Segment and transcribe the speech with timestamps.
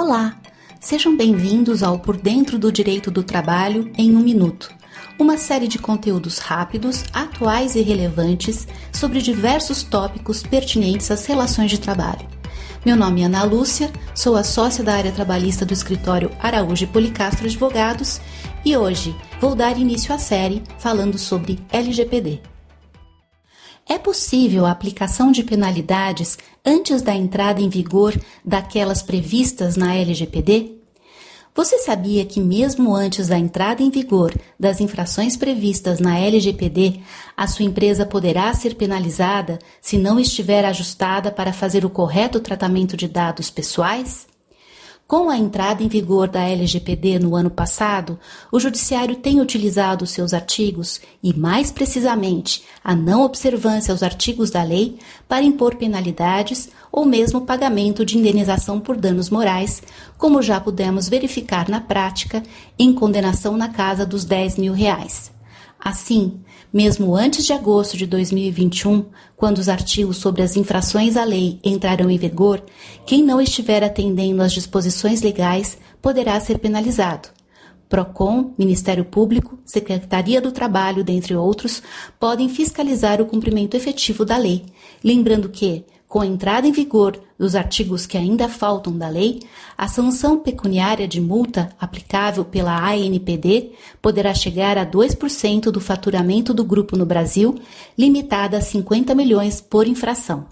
[0.00, 0.36] Olá!
[0.78, 4.72] Sejam bem-vindos ao Por Dentro do Direito do Trabalho em um Minuto,
[5.18, 11.80] uma série de conteúdos rápidos, atuais e relevantes sobre diversos tópicos pertinentes às relações de
[11.80, 12.24] trabalho.
[12.86, 16.86] Meu nome é Ana Lúcia, sou a sócia da área trabalhista do escritório Araújo e
[16.86, 18.20] Policastro Advogados
[18.64, 22.40] e hoje vou dar início à série falando sobre LGPD.
[23.88, 28.14] É possível a aplicação de penalidades antes da entrada em vigor
[28.44, 30.74] daquelas previstas na LGPD?
[31.54, 37.00] Você sabia que, mesmo antes da entrada em vigor das infrações previstas na LGPD,
[37.34, 42.96] a sua empresa poderá ser penalizada se não estiver ajustada para fazer o correto tratamento
[42.96, 44.28] de dados pessoais?
[45.08, 48.18] Com a entrada em vigor da LGPD no ano passado,
[48.52, 54.62] o Judiciário tem utilizado seus artigos e, mais precisamente, a não observância aos artigos da
[54.62, 59.82] lei para impor penalidades ou mesmo pagamento de indenização por danos morais,
[60.18, 62.42] como já pudemos verificar na prática
[62.78, 65.37] em condenação na casa dos 10 mil reais.
[65.80, 66.40] Assim,
[66.72, 72.10] mesmo antes de agosto de 2021, quando os artigos sobre as infrações à lei entrarão
[72.10, 72.62] em vigor,
[73.06, 77.28] quem não estiver atendendo às disposições legais poderá ser penalizado.
[77.88, 81.82] PROCON, Ministério Público, Secretaria do Trabalho, dentre outros,
[82.20, 84.66] podem fiscalizar o cumprimento efetivo da lei,
[85.02, 89.42] lembrando que, com a entrada em vigor dos artigos que ainda faltam da lei,
[89.76, 96.64] a sanção pecuniária de multa aplicável pela ANPD poderá chegar a 2% do faturamento do
[96.64, 97.60] grupo no Brasil,
[97.96, 100.46] limitada a 50 milhões por infração.